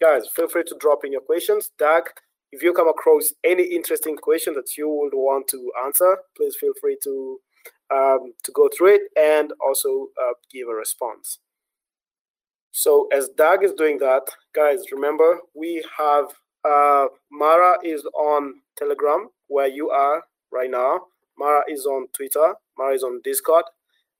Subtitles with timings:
[0.00, 1.70] guys, feel free to drop in your questions.
[1.78, 2.04] Doug,
[2.52, 6.72] if you come across any interesting question that you would want to answer, please feel
[6.80, 7.38] free to
[7.90, 11.38] um, to go through it and also uh, give a response.
[12.70, 14.22] So as Doug is doing that,
[14.54, 16.26] guys, remember we have
[16.64, 20.22] uh, Mara is on Telegram where you are
[20.52, 21.00] right now.
[21.38, 22.54] Mara is on Twitter.
[22.76, 23.64] Mara is on Discord.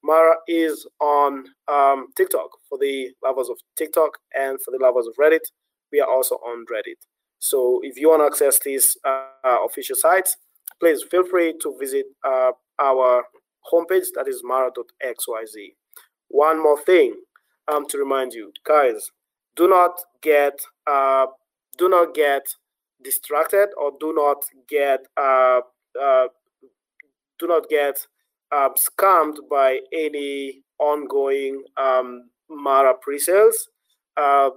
[0.03, 5.15] Mara is on um, TikTok for the lovers of TikTok and for the lovers of
[5.17, 5.45] Reddit.
[5.93, 7.01] We are also on Reddit.
[7.39, 10.37] So if you want to access these uh, official sites,
[10.81, 13.25] please feel free to visit uh, our
[13.73, 15.75] homepage that is mara.xyz.
[16.29, 17.15] One more thing
[17.69, 19.11] um, to remind you, guys,
[19.57, 21.27] do not get uh,
[21.77, 22.43] do not get
[23.03, 25.61] distracted or do not get uh,
[26.01, 26.27] uh,
[27.39, 28.07] do not get
[28.55, 33.69] um, scammed by any ongoing um, Mara pre-sales,
[34.17, 34.51] uh,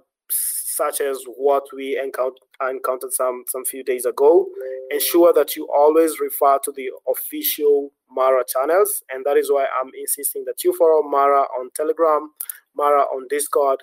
[0.81, 4.47] such as what we encountered, some some few days ago.
[4.89, 9.91] Ensure that you always refer to the official Mara channels, and that is why I'm
[9.97, 12.31] insisting that you follow Mara on Telegram,
[12.75, 13.79] Mara on Discord,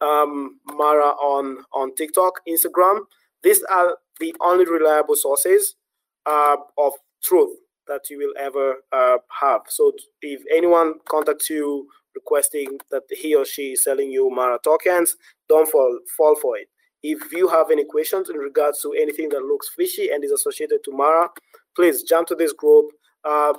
[0.00, 3.00] um, Mara on on TikTok, Instagram.
[3.42, 5.76] These are the only reliable sources
[6.24, 9.62] uh, of truth that you will ever uh, have.
[9.68, 15.16] So if anyone contacts you requesting that he or she is selling you Mara tokens,
[15.48, 16.68] don't fall fall for it.
[17.02, 20.82] If you have any questions in regards to anything that looks fishy and is associated
[20.84, 21.28] to Mara,
[21.74, 22.86] please jump to this group.
[23.24, 23.52] Uh,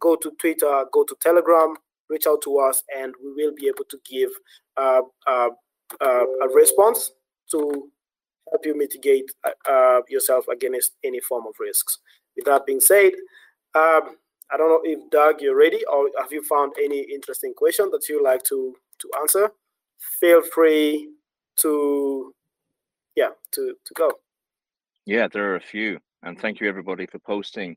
[0.00, 1.74] go to Twitter, go to Telegram,
[2.08, 4.30] reach out to us, and we will be able to give
[4.76, 5.48] uh, uh,
[6.00, 7.12] uh a response
[7.50, 7.88] to
[8.50, 9.30] help you mitigate
[9.68, 11.98] uh, yourself against any form of risks.
[12.36, 13.12] With that being said,
[13.74, 14.16] um,
[14.50, 18.08] I don't know if Doug, you're ready, or have you found any interesting question that
[18.08, 19.50] you like to to answer?
[20.20, 21.08] Feel free
[21.58, 22.34] to,
[23.16, 24.10] yeah, to to go.
[25.06, 27.76] Yeah, there are a few, and thank you everybody for posting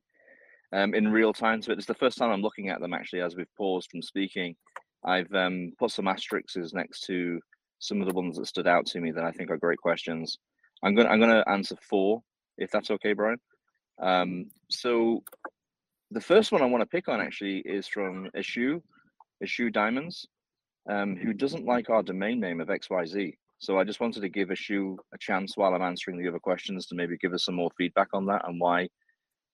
[0.74, 1.62] um, in real time.
[1.62, 4.56] So it's the first time I'm looking at them actually as we've paused from speaking.
[5.04, 7.40] I've um, put some asterisks next to
[7.80, 10.38] some of the ones that stood out to me that I think are great questions.
[10.84, 12.22] I'm gonna I'm gonna answer four
[12.58, 13.40] if that's okay, Brian.
[14.02, 15.24] Um, so
[16.12, 18.82] the first one I want to pick on actually is from Ishu,
[19.44, 20.28] Ishu Diamonds,
[20.90, 23.36] um, who doesn't like our domain name of XYZ.
[23.66, 26.86] So I just wanted to give Ishu a chance while I'm answering the other questions
[26.86, 28.90] to maybe give us some more feedback on that and why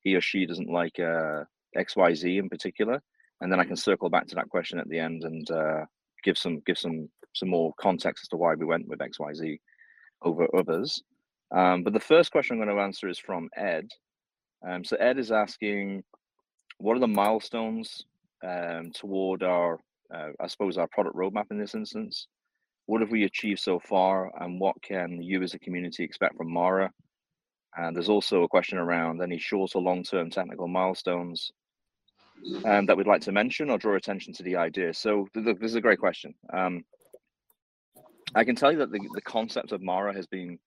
[0.01, 1.45] he or she doesn't like uh,
[1.77, 3.01] XYZ in particular.
[3.39, 5.85] And then I can circle back to that question at the end and uh,
[6.25, 9.57] give some give some some more context as to why we went with XYZ
[10.23, 11.01] over others.
[11.55, 13.87] Um, but the first question I'm going to answer is from Ed.
[14.67, 16.03] Um, so Ed is asking,
[16.79, 18.05] what are the milestones
[18.45, 19.79] um, toward our,
[20.13, 22.27] uh, I suppose, our product roadmap in this instance?
[22.91, 26.51] What have we achieved so far, and what can you as a community expect from
[26.51, 26.91] Mara?
[27.77, 31.53] And there's also a question around any short or long-term technical milestones
[32.65, 34.93] um, that we'd like to mention or draw attention to the idea.
[34.93, 36.33] So th- this is a great question.
[36.51, 36.83] Um,
[38.35, 40.59] I can tell you that the, the concept of Mara has been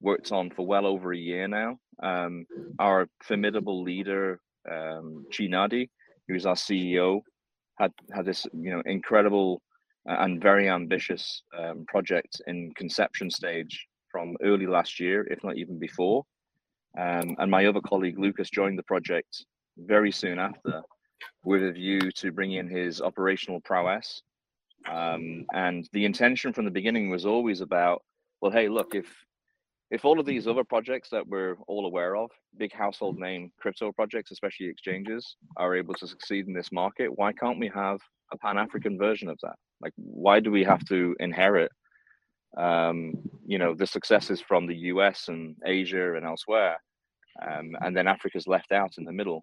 [0.00, 1.78] worked on for well over a year now.
[2.02, 2.46] Um,
[2.80, 5.88] our formidable leader, um, Chi Nnadi,
[6.26, 7.20] who's our CEO,
[7.78, 9.62] had had this you know incredible
[10.06, 15.78] and very ambitious um, project in conception stage from early last year, if not even
[15.78, 16.24] before.
[16.98, 19.44] Um, and my other colleague Lucas joined the project
[19.78, 20.82] very soon after,
[21.44, 24.22] with a view to bring in his operational prowess.
[24.90, 28.02] Um, and the intention from the beginning was always about,
[28.40, 29.06] well, hey, look, if
[29.90, 33.90] if all of these other projects that we're all aware of, big household name crypto
[33.90, 37.98] projects, especially exchanges, are able to succeed in this market, why can't we have
[38.32, 39.56] a Pan African version of that?
[39.80, 41.72] Like, why do we have to inherit,
[42.56, 43.14] um,
[43.46, 46.82] you know, the successes from the US and Asia and elsewhere,
[47.42, 49.42] um, and then Africa's left out in the middle?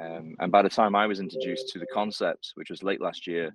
[0.00, 3.26] Um, and by the time I was introduced to the concept, which was late last
[3.26, 3.54] year,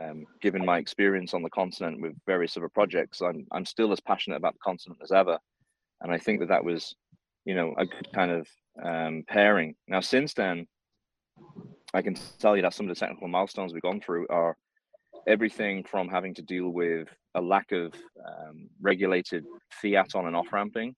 [0.00, 4.00] um, given my experience on the continent with various other projects, I'm I'm still as
[4.00, 5.38] passionate about the continent as ever,
[6.00, 6.94] and I think that that was,
[7.44, 8.48] you know, a good kind of
[8.82, 9.74] um, pairing.
[9.86, 10.66] Now, since then,
[11.92, 14.56] I can tell you that some of the technical milestones we've gone through are
[15.26, 17.94] everything from having to deal with a lack of
[18.26, 20.94] um, regulated fiat on and off ramping,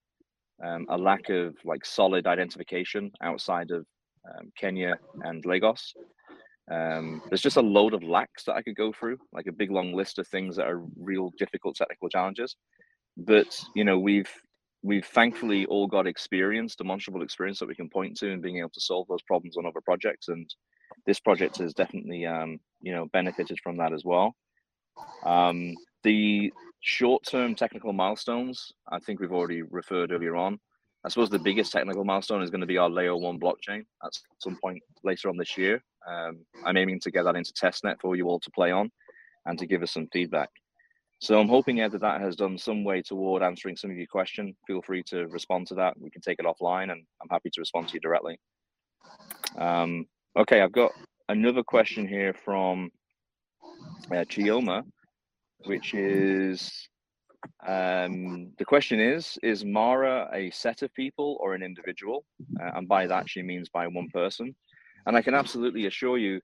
[0.63, 3.85] um, a lack of like solid identification outside of
[4.27, 5.93] um, Kenya and Lagos,
[6.69, 9.71] um, there's just a load of lacks that I could go through, like a big
[9.71, 12.55] long list of things that are real difficult technical challenges.
[13.15, 14.29] But you know, we've
[14.83, 18.69] we've thankfully all got experience, demonstrable experience that we can point to, and being able
[18.69, 20.27] to solve those problems on other projects.
[20.27, 20.49] And
[21.05, 24.35] this project has definitely, um, you know, benefited from that as well.
[25.23, 26.51] Um, the
[26.81, 30.59] short-term technical milestones, I think we've already referred earlier on.
[31.05, 34.11] I suppose the biggest technical milestone is going to be our layer one blockchain at
[34.39, 35.81] some point later on this year.
[36.07, 38.91] Um, I'm aiming to get that into testnet for you all to play on
[39.45, 40.49] and to give us some feedback.
[41.19, 44.55] So I'm hoping that that has done some way toward answering some of your question.
[44.67, 45.99] Feel free to respond to that.
[45.99, 48.39] We can take it offline, and I'm happy to respond to you directly.
[49.57, 50.05] Um,
[50.37, 50.91] okay, I've got
[51.29, 52.91] another question here from
[54.11, 54.83] uh, Chioma,
[55.65, 56.71] which is
[57.65, 62.23] um, the question is Is Mara a set of people or an individual?
[62.61, 64.55] Uh, and by that, she means by one person.
[65.07, 66.39] And I can absolutely assure you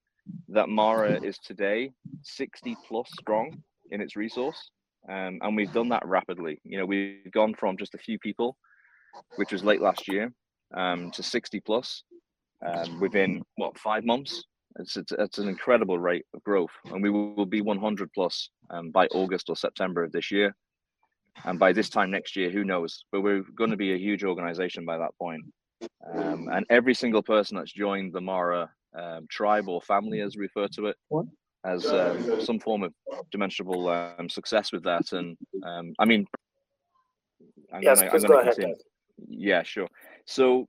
[0.50, 1.92] that Mara is today
[2.24, 3.62] 60 plus strong
[3.92, 4.72] in its resource.
[5.08, 6.60] Um, and we've done that rapidly.
[6.64, 8.58] You know, we've gone from just a few people,
[9.36, 10.32] which was late last year,
[10.76, 12.04] um, to 60 plus
[12.66, 14.44] um, within what five months.
[14.80, 18.90] It's, it's, it's an incredible rate of growth, and we will be 100 plus um,
[18.90, 20.56] by August or September of this year.
[21.46, 23.06] And by this time next year, who knows?
[23.12, 25.44] But we're going to be a huge organization by that point.
[26.12, 30.44] Um, and every single person that's joined the Mara um, tribe or family, as we
[30.44, 30.98] refer to it,
[31.64, 32.94] has um, some form of
[33.32, 35.12] demonstrable um, success with that.
[35.12, 36.26] And um, I mean,
[37.74, 38.76] I'm yes, gonna, please I'm go ahead.
[39.28, 39.88] Yeah, sure.
[40.26, 40.68] So,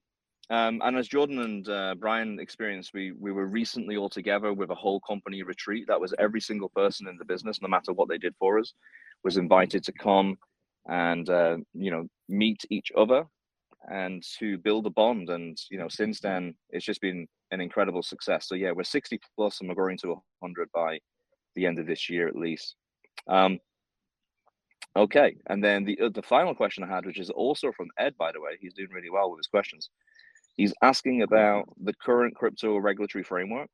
[0.50, 4.70] um, and as Jordan and uh, Brian experienced, we we were recently all together with
[4.70, 5.86] a whole company retreat.
[5.88, 8.74] That was every single person in the business, no matter what they did for us,
[9.22, 10.36] was invited to come
[10.86, 13.24] and uh, you know meet each other
[13.90, 15.30] and to build a bond.
[15.30, 18.48] And you know, since then, it's just been an incredible success.
[18.48, 20.08] So yeah, we're 60 plus, and we're going to
[20.40, 20.98] 100 by
[21.54, 22.76] the end of this year at least.
[23.28, 23.58] Um,
[24.96, 28.14] okay, and then the uh, the final question I had, which is also from Ed,
[28.18, 29.88] by the way, he's doing really well with his questions.
[30.56, 33.70] He's asking about the current crypto regulatory framework,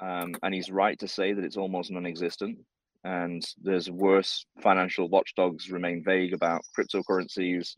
[0.00, 2.58] um, and he's right to say that it's almost non-existent.
[3.04, 7.74] And there's worse financial watchdogs remain vague about cryptocurrencies.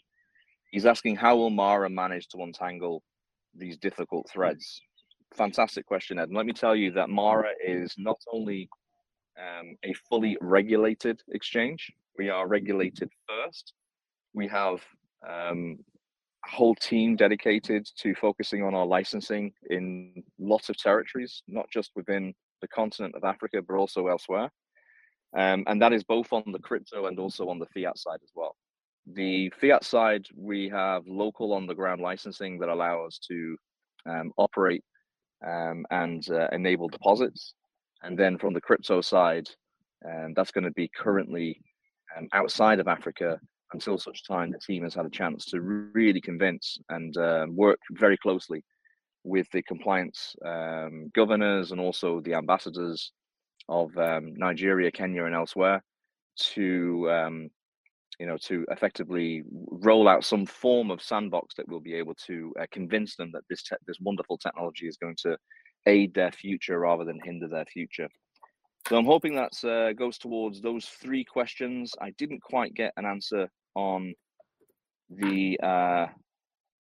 [0.71, 3.03] He's asking how will Mara manage to untangle
[3.55, 4.81] these difficult threads?
[5.35, 6.29] fantastic question, Ed.
[6.29, 8.69] And let me tell you that Mara is not only
[9.38, 13.75] um, a fully regulated exchange, we are regulated first.
[14.33, 14.83] We have
[15.29, 15.79] um,
[16.47, 22.35] whole team dedicated to focusing on our licensing in lots of territories, not just within
[22.61, 24.51] the continent of Africa, but also elsewhere.
[25.37, 28.31] Um, and that is both on the crypto and also on the fiat side as
[28.35, 28.57] well.
[29.07, 33.57] The fiat side, we have local on the ground licensing that allow us to
[34.07, 34.85] um, operate
[35.47, 37.55] um, and uh, enable deposits.
[38.03, 39.49] And then from the crypto side,
[40.05, 41.61] um, that's going to be currently
[42.17, 43.39] um, outside of Africa
[43.73, 47.79] until such time the team has had a chance to really convince and uh, work
[47.93, 48.63] very closely
[49.25, 53.13] with the compliance um, governors and also the ambassadors
[53.69, 55.83] of um, Nigeria, Kenya, and elsewhere
[56.37, 57.51] to um,
[58.19, 62.55] you know, to effectively roll out some form of sandbox that will be able to
[62.61, 65.37] uh, convince them that this te- this wonderful technology is going to
[65.87, 68.09] aid their future rather than hinder their future.
[68.88, 71.93] So I'm hoping that uh, goes towards those three questions.
[72.00, 74.15] I didn't quite get an answer on
[75.11, 76.06] the uh,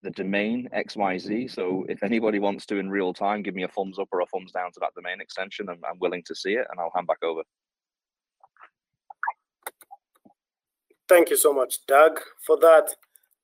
[0.04, 1.50] the domain XYZ.
[1.50, 4.26] So if anybody wants to in real time, give me a thumbs up or a
[4.26, 5.68] thumbs down to that domain extension.
[5.68, 7.42] I'm, I'm willing to see it, and I'll hand back over.
[11.08, 12.94] Thank you so much, Doug, for that.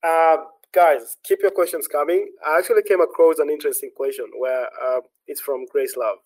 [0.04, 0.36] Uh,
[0.72, 2.28] guys, keep your questions coming.
[2.46, 6.18] I actually came across an interesting question where uh, it's from Grace Love.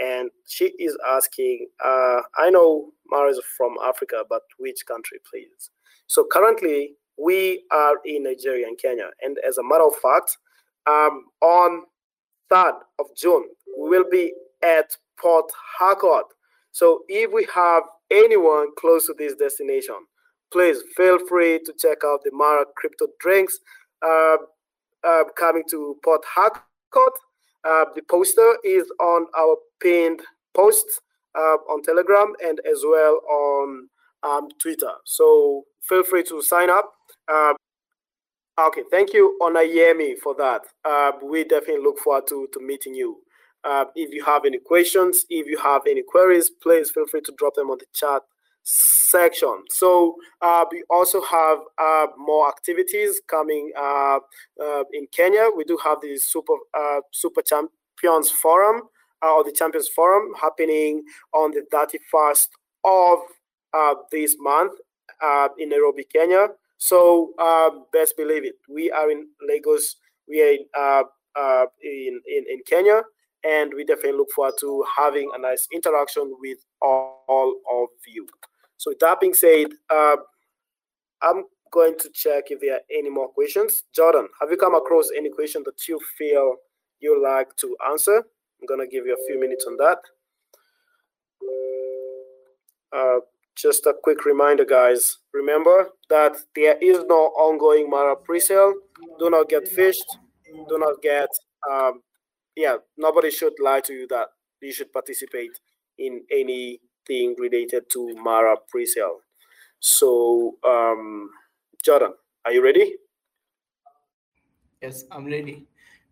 [0.00, 5.70] And she is asking, uh, I know Mara is from Africa, but which country, please?
[6.06, 9.10] So currently, we are in Nigeria and Kenya.
[9.20, 10.38] And as a matter of fact,
[10.86, 11.82] um, on
[12.50, 13.44] 3rd of June,
[13.78, 16.26] we will be at Port Harcourt.
[16.72, 19.96] So if we have anyone close to this destination,
[20.52, 23.58] please feel free to check out the Mara Crypto Drinks
[24.04, 24.36] uh,
[25.04, 27.14] uh, coming to Port Harcourt.
[27.64, 30.20] Uh, the poster is on our pinned
[30.54, 30.86] post
[31.36, 33.88] uh, on Telegram and as well on
[34.22, 34.92] um, Twitter.
[35.04, 36.92] So feel free to sign up.
[37.32, 37.54] Um,
[38.58, 40.62] okay, thank you, Onayemi, for that.
[40.84, 43.18] Uh, we definitely look forward to, to meeting you.
[43.62, 47.32] Uh, if you have any questions, if you have any queries, please feel free to
[47.36, 48.22] drop them on the chat
[48.62, 49.64] section.
[49.70, 54.18] So uh, we also have uh, more activities coming uh,
[54.60, 55.48] uh in Kenya.
[55.56, 58.82] We do have the Super uh, Super Champions Forum
[59.22, 61.02] uh, or the Champions Forum happening
[61.32, 62.48] on the 31st
[62.84, 63.18] of
[64.10, 64.72] this month
[65.58, 66.48] in Nairobi, Kenya.
[66.78, 67.34] So
[67.92, 69.96] best believe it, we are in Lagos.
[70.28, 70.40] We
[70.74, 71.04] are
[71.82, 73.02] in, in in Kenya
[73.44, 78.26] and we definitely look forward to having a nice interaction with all, all of you.
[78.80, 80.16] So that being said, uh,
[81.20, 83.82] I'm going to check if there are any more questions.
[83.94, 86.54] Jordan, have you come across any question that you feel
[86.98, 88.16] you like to answer?
[88.16, 89.98] I'm going to give you a few minutes on that.
[92.90, 93.20] Uh,
[93.54, 95.18] just a quick reminder, guys.
[95.34, 98.72] Remember that there is no ongoing Mara pre-sale.
[99.18, 100.08] Do not get phished.
[100.70, 101.28] Do not get,
[101.70, 102.00] um,
[102.56, 104.28] yeah, nobody should lie to you that
[104.62, 105.52] you should participate
[105.98, 106.22] in
[107.10, 109.20] anything related to Mara pre-sale.
[109.80, 111.30] So, um,
[111.82, 112.14] Jordan,
[112.44, 112.96] are you ready?
[114.82, 115.66] Yes, I'm ready.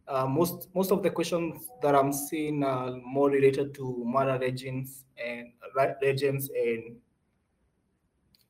[0.06, 5.04] Uh, most most of the questions that I'm seeing are more related to Mara regions
[5.22, 5.52] and
[6.02, 6.96] regions and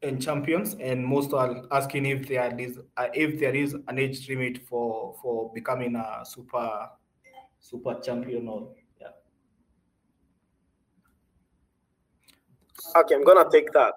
[0.03, 4.29] and champions, and most are asking if there is uh, if there is an age
[4.29, 6.89] limit for for becoming a super
[7.59, 8.71] super champion or
[12.97, 13.95] Okay, I'm gonna take that.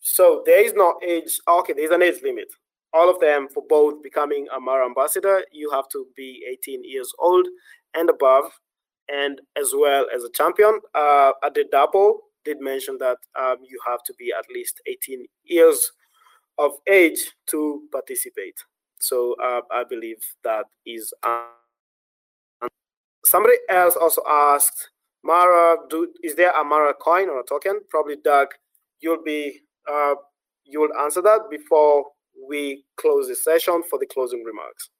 [0.00, 1.38] So there is no age.
[1.46, 2.52] Okay, there's an age limit.
[2.92, 7.10] All of them for both becoming a Mara ambassador, you have to be 18 years
[7.18, 7.46] old
[7.94, 8.44] and above,
[9.08, 10.78] and as well as a champion.
[10.94, 15.24] Uh, at the double, did mention that um, you have to be at least 18
[15.44, 15.92] years
[16.58, 18.56] of age to participate.
[18.98, 21.14] So uh, I believe that is.
[21.22, 21.44] Uh,
[23.24, 24.90] somebody else also asked,
[25.24, 27.80] Mara, do, is there a Mara coin or a token?
[27.90, 28.48] Probably Doug,
[29.00, 29.60] you'll be
[29.90, 30.14] uh,
[30.64, 32.06] you will answer that before
[32.48, 34.90] we close the session for the closing remarks.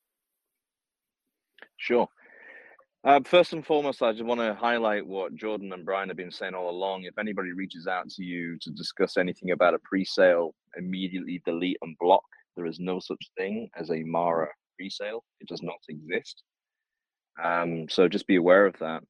[1.76, 2.08] Sure.
[3.04, 6.30] Uh, first and foremost, I just want to highlight what Jordan and Brian have been
[6.30, 7.02] saying all along.
[7.02, 11.96] If anybody reaches out to you to discuss anything about a pre-sale, immediately delete and
[11.98, 12.22] block.
[12.56, 15.24] There is no such thing as a Mara pre-sale.
[15.40, 16.44] It does not exist.
[17.42, 19.02] Um, so just be aware of that.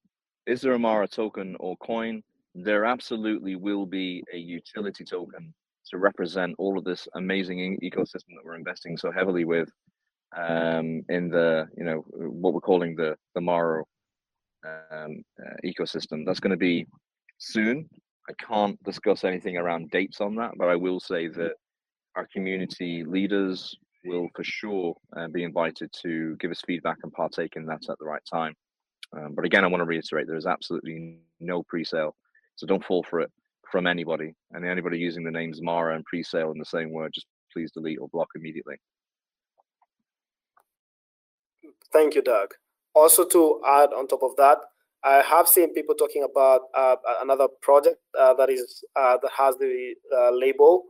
[0.47, 2.23] Is there a Mara token or coin?
[2.55, 5.55] There absolutely will be a utility token
[5.91, 9.69] to represent all of this amazing ecosystem that we're investing so heavily with
[10.37, 13.85] um, in the you know what we're calling the the Mara
[14.65, 16.25] um, uh, ecosystem.
[16.27, 16.87] That's going to be
[17.39, 17.89] soon.
[18.29, 21.53] I can't discuss anything around dates on that, but I will say that
[22.17, 27.55] our community leaders will for sure uh, be invited to give us feedback and partake
[27.57, 28.55] in that at the right time.
[29.17, 32.15] Um, but again, I want to reiterate there is absolutely no pre-sale,
[32.57, 33.31] so don't fall for it
[33.71, 34.35] from anybody.
[34.53, 37.99] And anybody using the names Mara and pre-sale in the same word, just please delete
[38.01, 38.77] or block immediately.
[41.93, 42.55] Thank you, Doug.
[42.95, 44.59] Also, to add on top of that,
[45.05, 49.57] I have seen people talking about uh, another project uh, that is uh, that has
[49.57, 50.85] the uh, label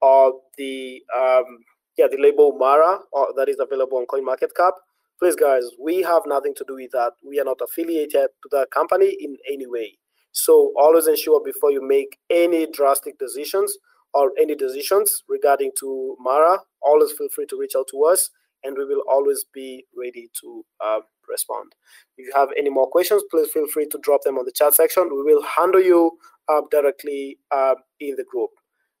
[0.00, 1.58] or the um,
[1.96, 4.72] yeah the label Mara or that is available on CoinMarketCap.
[5.18, 7.12] Please, guys, we have nothing to do with that.
[7.26, 9.98] We are not affiliated to that company in any way.
[10.30, 13.76] So always ensure before you make any drastic decisions
[14.14, 18.30] or any decisions regarding to Mara, always feel free to reach out to us
[18.62, 21.72] and we will always be ready to uh, respond.
[22.16, 24.74] If you have any more questions, please feel free to drop them on the chat
[24.74, 25.04] section.
[25.04, 26.12] We will handle you
[26.48, 28.50] uh, directly uh, in the group.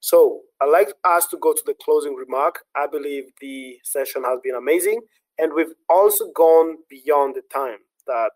[0.00, 2.60] So I'd like us to go to the closing remark.
[2.76, 5.00] I believe the session has been amazing,
[5.38, 8.30] and we've also gone beyond the time that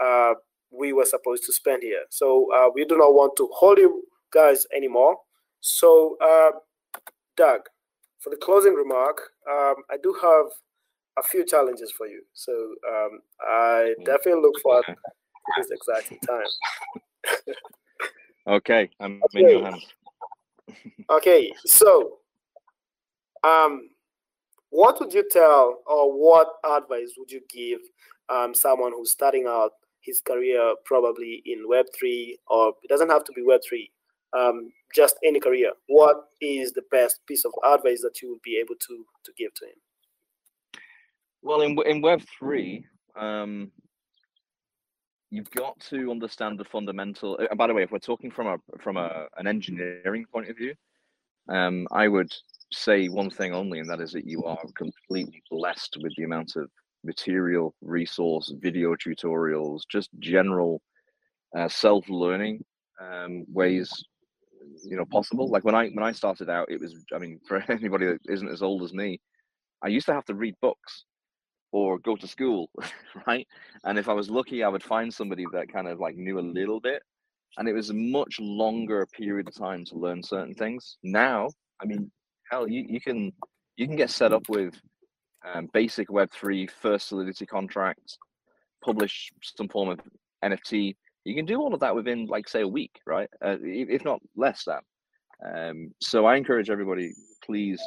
[0.00, 0.34] uh,
[0.70, 2.04] we were supposed to spend here.
[2.10, 5.16] So uh, we do not want to hold you guys anymore.
[5.60, 6.50] So, uh,
[7.36, 7.62] Doug,
[8.20, 10.46] for the closing remark, um, I do have
[11.18, 12.22] a few challenges for you.
[12.34, 12.52] So
[12.88, 14.04] um, I mm.
[14.04, 14.94] definitely look forward to
[15.56, 17.54] this exciting time.
[18.46, 19.40] okay, I'm okay.
[19.40, 19.86] in your hands.
[21.10, 22.18] okay, so
[23.44, 23.90] um,
[24.70, 27.80] what would you tell or what advice would you give
[28.28, 33.32] um, someone who's starting out his career probably in Web3 or it doesn't have to
[33.32, 33.90] be Web3,
[34.38, 35.72] um, just any career?
[35.86, 39.54] What is the best piece of advice that you would be able to, to give
[39.54, 39.74] to him?
[41.42, 42.84] Well, in in Web three,
[43.16, 43.70] um,
[45.30, 47.38] you've got to understand the fundamental.
[47.40, 50.56] Uh, by the way, if we're talking from a from a an engineering point of
[50.56, 50.74] view,
[51.48, 52.32] um, I would
[52.72, 56.56] say one thing only, and that is that you are completely blessed with the amount
[56.56, 56.70] of
[57.04, 60.80] material, resource, video tutorials, just general
[61.56, 62.64] uh, self learning
[63.00, 63.90] um, ways
[64.84, 65.48] you know possible.
[65.48, 68.48] Like when I when I started out, it was I mean for anybody that isn't
[68.48, 69.20] as old as me,
[69.82, 71.04] I used to have to read books
[71.72, 72.70] or go to school,
[73.26, 73.46] right?
[73.84, 76.40] And if I was lucky, I would find somebody that kind of like knew a
[76.40, 77.02] little bit.
[77.56, 80.96] And it was a much longer period of time to learn certain things.
[81.02, 81.48] Now,
[81.82, 82.10] I mean,
[82.50, 83.32] hell, you, you can
[83.76, 84.74] you can get set up with
[85.46, 88.18] um, basic Web three first solidity contracts,
[88.84, 90.00] publish some form of
[90.44, 90.96] NFT.
[91.24, 93.28] You can do all of that within, like, say, a week, right?
[93.44, 94.80] Uh, if not less than.
[95.44, 97.12] Um, so I encourage everybody,
[97.44, 97.80] please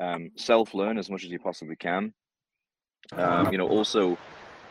[0.00, 2.12] um, self learn as much as you possibly can.
[3.12, 4.16] Um, you know, also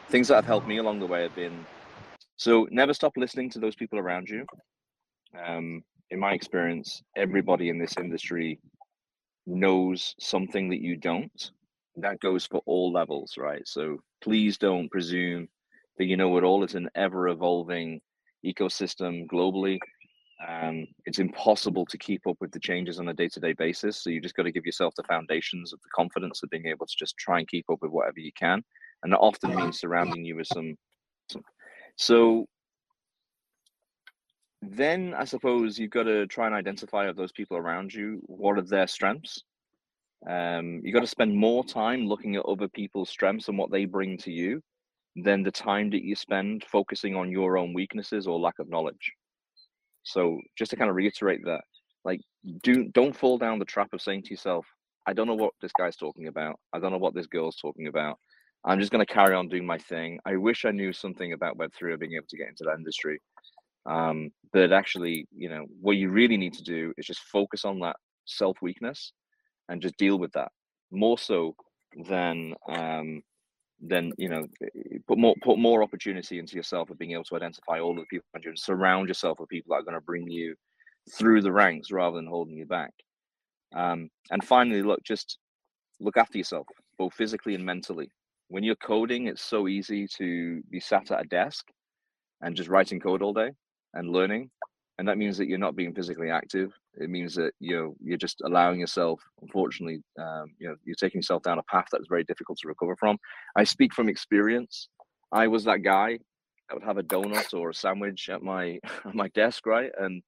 [0.10, 1.66] things that have helped me along the way have been
[2.38, 4.46] so never stop listening to those people around you.
[5.46, 8.60] Um, in my experience, everybody in this industry
[9.46, 11.52] knows something that you don't.
[11.98, 13.68] That goes for all levels, right?
[13.68, 15.48] So please don't presume
[15.98, 16.64] that you know it all.
[16.64, 18.02] It's an ever evolving
[18.46, 19.78] ecosystem globally.
[20.48, 24.04] Um, it's impossible to keep up with the changes on a day to day basis.
[24.04, 26.88] So you just got to give yourself the foundations of the confidence of being able
[26.88, 28.64] to just try and keep up with whatever you can.
[29.04, 30.76] And that often means surrounding you with some.
[31.30, 31.44] some
[31.98, 32.48] so
[34.62, 38.58] then I suppose you've got to try and identify of those people around you what
[38.58, 39.44] are their strengths.
[40.30, 43.86] Um, you got to spend more time looking at other people's strengths and what they
[43.86, 44.62] bring to you
[45.16, 49.12] than the time that you spend focusing on your own weaknesses or lack of knowledge.
[50.04, 51.62] So just to kind of reiterate that,
[52.06, 52.22] like
[52.64, 54.66] do don't fall down the trap of saying to yourself,
[55.08, 56.60] I don't know what this guy's talking about.
[56.74, 58.18] I don't know what this girl's talking about.
[58.64, 60.20] I'm just going to carry on doing my thing.
[60.26, 63.20] I wish I knew something about Web3 or being able to get into that industry.
[63.86, 67.80] Um, but actually, you know, what you really need to do is just focus on
[67.80, 67.96] that
[68.26, 69.14] self weakness
[69.70, 70.52] and just deal with that
[70.92, 71.56] more so
[72.08, 73.22] than um,
[73.80, 74.46] then you know
[75.08, 78.06] put more put more opportunity into yourself of being able to identify all of the
[78.06, 80.56] people around you and surround yourself with people that are going to bring you
[81.12, 82.94] through the ranks rather than holding you back.
[83.76, 85.38] Um, and finally look just
[86.00, 88.12] look after yourself both physically and mentally.
[88.50, 91.66] When you're coding it's so easy to be sat at a desk
[92.42, 93.52] and just writing code all day
[93.94, 94.50] and learning
[95.02, 96.72] and that means that you're not being physically active.
[96.94, 101.18] It means that you know you're just allowing yourself unfortunately um, you know you're taking
[101.18, 103.18] yourself down a path that's very difficult to recover from.
[103.56, 104.90] I speak from experience.
[105.32, 106.20] I was that guy
[106.70, 109.92] that would have a donut or a sandwich at my at my desk right?
[109.98, 110.22] And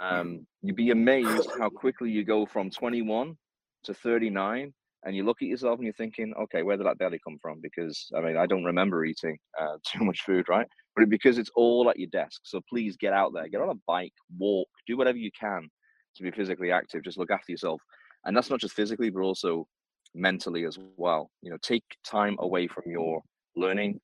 [0.00, 3.38] um, you'd be amazed how quickly you go from 21
[3.84, 7.20] to 39 and you look at yourself and you're thinking okay where did that belly
[7.24, 7.60] come from?
[7.60, 10.66] Because i mean i don't remember eating uh, too much food right?
[10.96, 13.80] But because it's all at your desk so please get out there get on a
[13.86, 15.68] bike walk do whatever you can
[16.16, 17.80] to be physically active just look after yourself.
[18.24, 19.66] And that's not just physically but also
[20.14, 21.30] mentally as well.
[21.42, 23.22] You know take time away from your
[23.56, 24.00] learning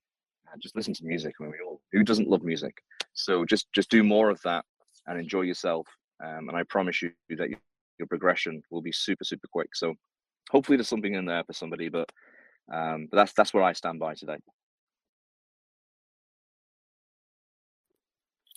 [0.53, 1.35] and just listen to music.
[1.41, 2.75] I mean, we all who doesn't love music?
[3.13, 4.65] So just just do more of that
[5.07, 5.87] and enjoy yourself
[6.25, 7.59] um, and i promise you that your,
[7.99, 9.75] your progression will be super super quick.
[9.75, 9.95] So
[10.51, 12.11] hopefully there's something in there for somebody but
[12.73, 14.37] um, but that's that's where i stand by today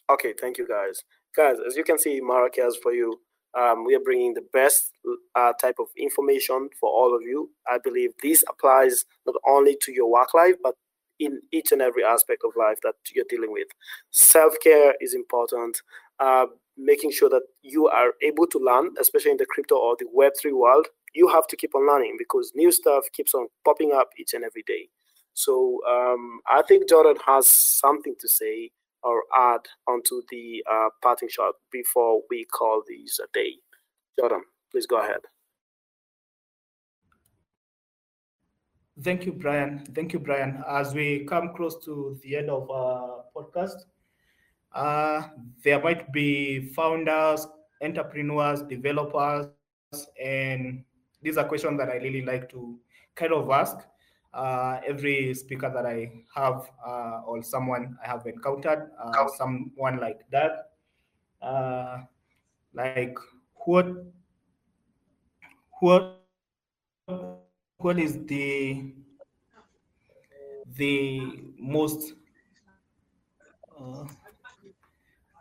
[0.10, 1.04] okay thank you guys
[1.36, 3.20] guys as you can see marrakesh for you
[3.58, 4.92] um, we are bringing the best
[5.36, 7.50] uh, type of information for all of you.
[7.68, 10.76] I believe this applies not only to your work life, but
[11.20, 13.68] in each and every aspect of life that you're dealing with.
[14.12, 15.82] Self care is important.
[16.20, 16.46] Uh,
[16.78, 20.54] making sure that you are able to learn, especially in the crypto or the Web3
[20.54, 24.34] world, you have to keep on learning because new stuff keeps on popping up each
[24.34, 24.90] and every day.
[25.34, 28.72] So um, I think Jordan has something to say
[29.04, 33.56] or add onto the uh, parting shot before we call these a day?
[34.20, 35.22] Jordan, please go ahead.
[39.02, 39.86] Thank you, Brian.
[39.96, 40.62] Thank you, Brian.
[40.68, 43.86] As we come close to the end of our podcast,
[44.74, 45.24] uh,
[45.64, 47.48] there might be founders,
[47.82, 49.48] entrepreneurs, developers,
[50.22, 50.84] and
[51.22, 52.80] these are questions that I really like to
[53.16, 53.78] kind of ask
[54.34, 60.22] uh, every speaker that I have uh, or someone I have encountered, uh, someone like
[60.32, 60.72] that,
[61.42, 62.00] uh,
[62.74, 63.18] like
[63.66, 63.88] what,
[65.80, 66.22] what,
[67.78, 68.94] what is the
[70.78, 71.22] the
[71.58, 72.14] most
[73.80, 74.06] uh,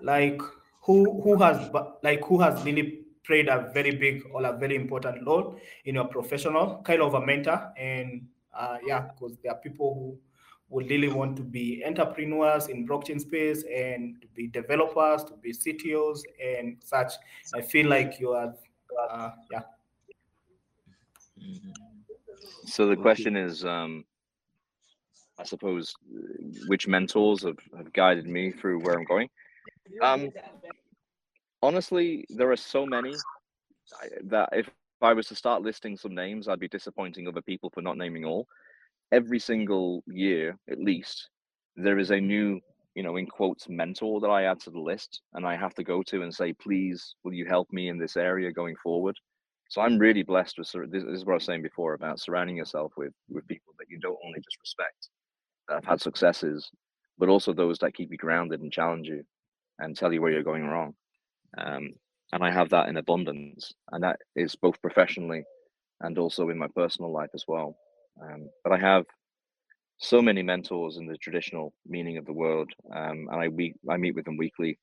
[0.00, 0.40] like
[0.82, 1.70] who who has
[2.02, 6.06] like who has really played a very big or a very important role in your
[6.06, 8.26] professional kind of a mentor and
[8.58, 10.18] uh, yeah, because there are people who
[10.70, 15.52] would really want to be entrepreneurs in blockchain space and to be developers, to be
[15.52, 17.12] CTOs and such.
[17.54, 18.54] I feel like you are,
[19.10, 19.62] uh, yeah.
[22.66, 24.04] So the question is, um,
[25.38, 25.94] I suppose,
[26.66, 29.30] which mentors have, have guided me through where I'm going?
[30.02, 30.30] Um,
[31.62, 33.14] honestly, there are so many
[34.24, 34.68] that if
[35.00, 38.24] I was to start listing some names, I'd be disappointing other people for not naming
[38.24, 38.46] all.
[39.12, 41.30] Every single year, at least,
[41.76, 42.60] there is a new,
[42.94, 45.84] you know, in quotes, mentor that I add to the list, and I have to
[45.84, 49.16] go to and say, please, will you help me in this area going forward?
[49.70, 51.04] So I'm really blessed with this.
[51.04, 54.18] Is what I was saying before about surrounding yourself with with people that you don't
[54.24, 55.08] only just respect,
[55.68, 56.70] that have had successes,
[57.18, 59.22] but also those that keep you grounded and challenge you,
[59.78, 60.94] and tell you where you're going wrong.
[61.56, 61.94] Um,
[62.32, 65.44] and I have that in abundance, and that is both professionally
[66.00, 67.76] and also in my personal life as well.
[68.22, 69.04] Um, but I have
[69.98, 73.96] so many mentors in the traditional meaning of the word, um, and I we I
[73.96, 74.78] meet with them weekly,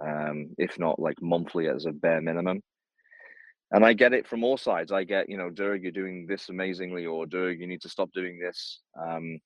[0.00, 2.62] um, if not like monthly as a bare minimum.
[3.70, 4.92] And I get it from all sides.
[4.92, 8.10] I get, you know, Dearg, you're doing this amazingly, or Dearg, you need to stop
[8.14, 8.80] doing this.
[8.98, 9.38] Um,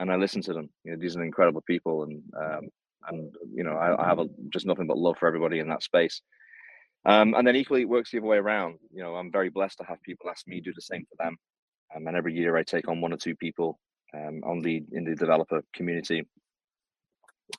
[0.00, 0.70] and I listen to them.
[0.84, 2.68] You know, these are incredible people, and um,
[3.08, 5.82] and you know, I, I have a, just nothing but love for everybody in that
[5.82, 6.22] space.
[7.06, 8.78] Um, and then equally, it works the other way around.
[8.92, 11.36] You know, I'm very blessed to have people ask me do the same for them.
[11.94, 13.80] Um, and every year, I take on one or two people
[14.14, 16.24] um, on the in the developer community,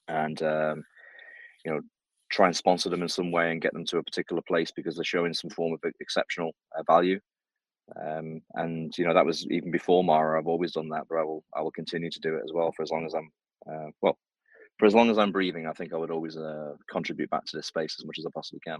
[0.08, 0.84] and um,
[1.66, 1.82] you know,
[2.30, 4.96] try and sponsor them in some way and get them to a particular place because
[4.96, 7.20] they're showing some form of exceptional uh, value.
[8.00, 10.40] Um, and you know, that was even before Mara.
[10.40, 12.72] I've always done that, but I will I will continue to do it as well
[12.72, 13.30] for as long as I'm
[13.70, 14.18] uh, well
[14.82, 15.68] for as long as I'm breathing.
[15.68, 18.30] I think I would always uh, contribute back to this space as much as I
[18.34, 18.80] possibly can.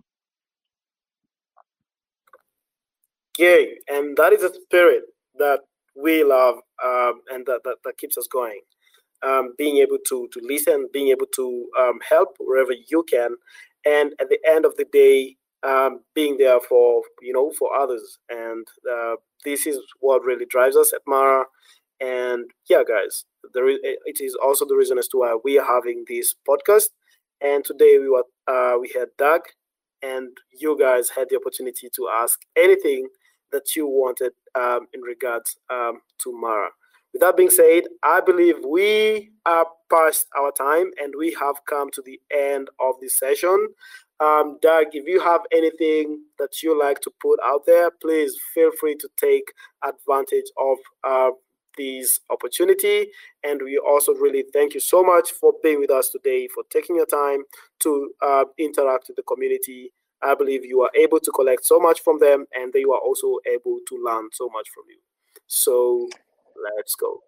[3.38, 3.78] Yay!
[3.88, 5.04] And that is a spirit
[5.38, 5.60] that
[5.96, 8.62] we love um, and that, that, that, keeps us going.
[9.22, 13.36] Um, being able to, to listen, being able to um, help wherever you can.
[13.86, 18.18] And at the end of the day, um, being there for, you know, for others.
[18.28, 21.46] And uh, this is what really drives us at Mara.
[22.02, 25.66] And yeah, guys, there is, it is also the reason as to why we are
[25.66, 26.90] having this podcast.
[27.42, 29.42] And today we were uh, we had Doug,
[30.02, 33.08] and you guys had the opportunity to ask anything
[33.52, 36.70] that you wanted um, in regards um, to Mara.
[37.14, 41.92] With that being said, I believe we are past our time and we have come
[41.92, 43.68] to the end of this session.
[44.22, 48.72] Um, Doug, if you have anything that you like to put out there, please feel
[48.80, 49.44] free to take
[49.84, 51.32] advantage of uh,
[51.78, 53.08] this opportunity.
[53.44, 56.96] And we also really thank you so much for being with us today, for taking
[56.96, 57.44] your time
[57.80, 59.92] to uh, interact with the community
[60.24, 63.38] I believe you are able to collect so much from them and they are also
[63.52, 65.00] able to learn so much from you.
[65.48, 66.08] So
[66.76, 67.20] let's go.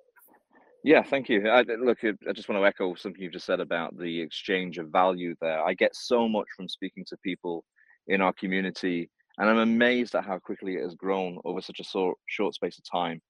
[0.84, 1.48] Yeah, thank you.
[1.50, 4.90] I, look, I just want to echo something you've just said about the exchange of
[4.90, 5.64] value there.
[5.64, 7.64] I get so much from speaking to people
[8.08, 11.86] in our community, and I'm amazed at how quickly it has grown over such a
[11.86, 13.22] short, short space of time.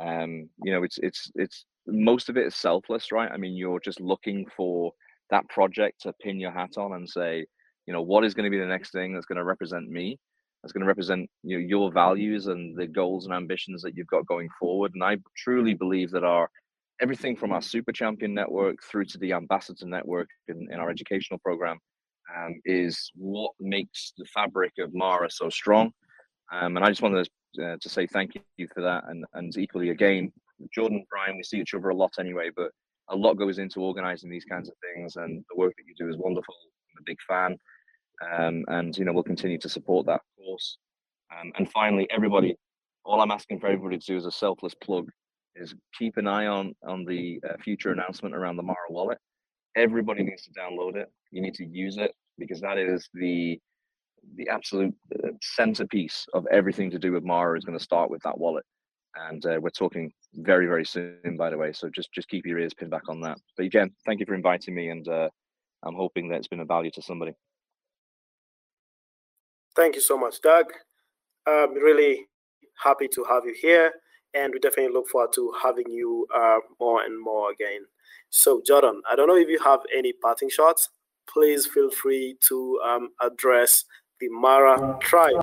[0.00, 3.30] Um, you know, it's it's it's most of it is selfless, right?
[3.30, 4.92] I mean, you're just looking for
[5.30, 7.46] that project to pin your hat on and say,
[7.86, 10.18] you know what is going to be the next thing that's going to represent me
[10.62, 14.06] that's going to represent you know, your values and the goals and ambitions that you've
[14.06, 16.48] got going forward and i truly believe that our
[17.02, 21.38] everything from our super champion network through to the ambassador network in, in our educational
[21.40, 21.78] program
[22.34, 25.90] um, is what makes the fabric of mara so strong
[26.52, 29.56] um, and i just wanted to, uh, to say thank you for that and, and
[29.56, 30.32] equally again
[30.74, 32.70] jordan brian we see each other a lot anyway but
[33.10, 36.08] a lot goes into organizing these kinds of things and the work that you do
[36.08, 36.54] is wonderful
[36.92, 37.56] i'm a big fan
[38.22, 40.78] um, and you know we'll continue to support that course.
[41.32, 42.56] Um, and finally, everybody,
[43.04, 45.08] all I'm asking for everybody to do is a selfless plug
[45.56, 49.18] is keep an eye on on the uh, future announcement around the Mara wallet.
[49.76, 51.10] Everybody needs to download it.
[51.30, 53.58] You need to use it because that is the
[54.36, 58.22] the absolute uh, centerpiece of everything to do with Mara is going to start with
[58.22, 58.64] that wallet.
[59.16, 61.72] And uh, we're talking very, very soon, by the way.
[61.72, 63.38] So just just keep your ears pinned back on that.
[63.56, 65.28] But again, thank you for inviting me, and uh,
[65.84, 67.32] I'm hoping that it's been of value to somebody.
[69.76, 70.66] Thank you so much, Doug.
[71.46, 72.26] I'm really
[72.82, 73.92] happy to have you here,
[74.34, 77.84] and we definitely look forward to having you uh, more and more again.
[78.30, 80.88] So, Jordan, I don't know if you have any parting shots.
[81.28, 83.84] Please feel free to um, address
[84.20, 85.42] the Mara tribe.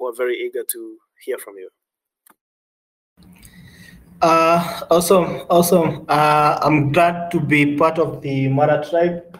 [0.00, 1.68] We're very eager to hear from you.
[4.22, 6.06] Uh, awesome, awesome.
[6.08, 9.36] Uh, I'm glad to be part of the Mara tribe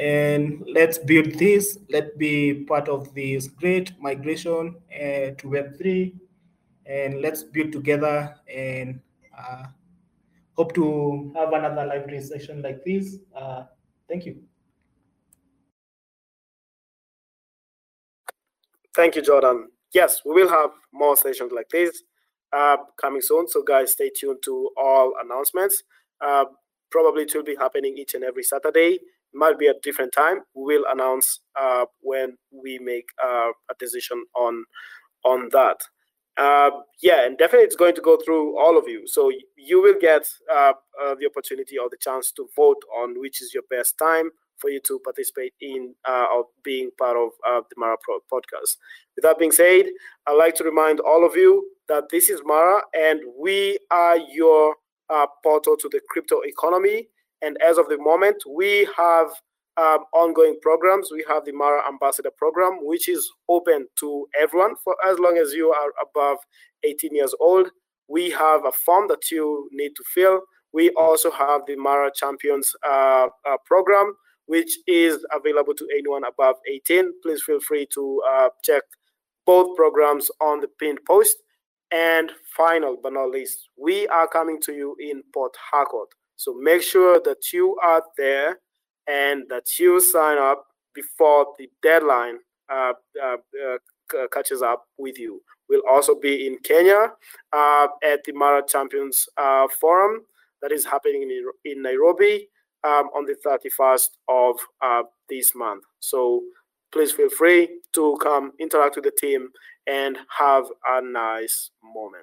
[0.00, 1.78] and let's build this.
[1.90, 6.14] Let's be part of this great migration uh, to Web3,
[6.86, 9.00] and let's build together and
[9.36, 9.64] uh,
[10.54, 13.18] hope to have another library session like this.
[13.36, 13.64] Uh,
[14.08, 14.42] thank you.
[19.00, 19.68] Thank you, Jordan.
[19.94, 22.02] Yes, we will have more sessions like this
[22.52, 23.48] uh, coming soon.
[23.48, 25.82] So, guys, stay tuned to all announcements.
[26.20, 26.44] Uh,
[26.90, 29.00] probably it will be happening each and every Saturday It
[29.32, 30.40] might be a different time.
[30.54, 34.66] We will announce uh, when we make uh, a decision on
[35.24, 35.78] on that.
[36.36, 36.70] Uh,
[37.02, 39.04] yeah, and definitely it's going to go through all of you.
[39.06, 40.74] So you will get uh,
[41.18, 44.28] the opportunity or the chance to vote on which is your best time
[44.60, 48.76] for you to participate in uh, or being part of the Mara Pro podcast.
[49.16, 49.86] With that being said,
[50.26, 54.76] I'd like to remind all of you that this is Mara and we are your
[55.42, 57.08] portal to the crypto economy.
[57.42, 59.28] And as of the moment, we have
[59.76, 61.10] um, ongoing programs.
[61.10, 65.52] We have the Mara Ambassador Program, which is open to everyone for as long as
[65.52, 66.38] you are above
[66.84, 67.70] 18 years old.
[68.08, 70.40] We have a form that you need to fill.
[70.72, 74.14] We also have the Mara Champions uh, uh, program,
[74.50, 77.12] which is available to anyone above 18.
[77.22, 78.82] Please feel free to uh, check
[79.46, 81.36] both programs on the pinned post.
[81.92, 86.08] And final but not least, we are coming to you in Port Harcourt.
[86.34, 88.58] So make sure that you are there
[89.06, 90.64] and that you sign up
[90.96, 95.40] before the deadline uh, uh, uh, catches up with you.
[95.68, 97.12] We'll also be in Kenya
[97.52, 100.22] uh, at the Mara Champions uh, Forum
[100.60, 102.48] that is happening in, in Nairobi
[102.84, 105.84] um, on the 31st of uh, this month.
[106.00, 106.42] So
[106.92, 109.48] please feel free to come interact with the team
[109.86, 112.16] and have a nice moment.